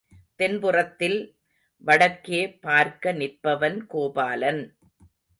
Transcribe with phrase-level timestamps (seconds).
[0.35, 1.17] தென் புறத்தில்
[1.83, 4.61] வடக்கே பார்க்க நிற்பவன் கோபாலன்.